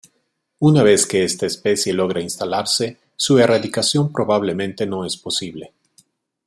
[0.57, 5.75] Una vez que esta especie logra instalarse, su erradicación probablemente no es posible.